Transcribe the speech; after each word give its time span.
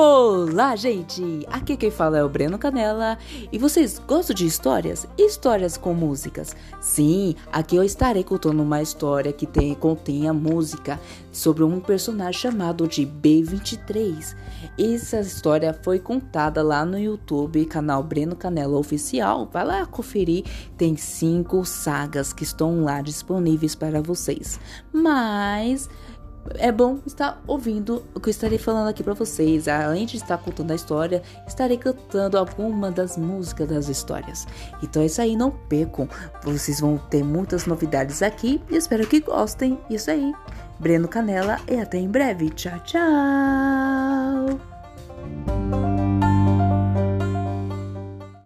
Olá, 0.00 0.76
gente! 0.76 1.44
Aqui 1.50 1.76
quem 1.76 1.90
fala 1.90 2.18
é 2.18 2.22
o 2.22 2.28
Breno 2.28 2.56
Canela 2.56 3.18
e 3.50 3.58
vocês 3.58 3.98
gostam 3.98 4.32
de 4.32 4.46
histórias? 4.46 5.08
Histórias 5.18 5.76
com 5.76 5.92
músicas? 5.92 6.54
Sim, 6.80 7.34
aqui 7.50 7.74
eu 7.74 7.82
estarei 7.82 8.22
contando 8.22 8.62
uma 8.62 8.80
história 8.80 9.32
que 9.32 9.44
tem, 9.44 9.74
contém 9.74 10.28
a 10.28 10.32
música 10.32 11.00
sobre 11.32 11.64
um 11.64 11.80
personagem 11.80 12.40
chamado 12.40 12.86
de 12.86 13.04
B23. 13.04 14.36
Essa 14.78 15.18
história 15.18 15.74
foi 15.82 15.98
contada 15.98 16.62
lá 16.62 16.84
no 16.84 16.96
YouTube, 16.96 17.66
canal 17.66 18.00
Breno 18.00 18.36
Canela 18.36 18.78
Oficial. 18.78 19.48
Vai 19.52 19.64
lá 19.64 19.84
conferir, 19.84 20.44
tem 20.76 20.96
cinco 20.96 21.64
sagas 21.64 22.32
que 22.32 22.44
estão 22.44 22.84
lá 22.84 23.02
disponíveis 23.02 23.74
para 23.74 24.00
vocês. 24.00 24.60
Mas 24.92 25.88
é 26.56 26.70
bom 26.70 26.98
estar 27.06 27.42
ouvindo 27.46 28.04
o 28.14 28.20
que 28.20 28.28
eu 28.28 28.30
estarei 28.30 28.58
falando 28.58 28.88
aqui 28.88 29.02
para 29.02 29.14
vocês. 29.14 29.68
Além 29.68 30.06
de 30.06 30.16
estar 30.16 30.38
contando 30.38 30.70
a 30.70 30.74
história, 30.74 31.22
estarei 31.46 31.76
cantando 31.76 32.38
alguma 32.38 32.90
das 32.90 33.16
músicas 33.16 33.68
das 33.68 33.88
histórias. 33.88 34.46
Então 34.82 35.02
é 35.02 35.06
isso 35.06 35.20
aí, 35.20 35.36
não 35.36 35.50
percam. 35.50 36.08
Vocês 36.42 36.80
vão 36.80 36.98
ter 36.98 37.22
muitas 37.22 37.66
novidades 37.66 38.22
aqui 38.22 38.60
e 38.70 38.76
espero 38.76 39.06
que 39.06 39.20
gostem. 39.20 39.78
Isso 39.90 40.10
aí. 40.10 40.32
Breno 40.78 41.08
Canela 41.08 41.58
e 41.68 41.76
até 41.78 41.98
em 41.98 42.08
breve. 42.08 42.50
Tchau, 42.50 42.78
tchau. 42.84 43.87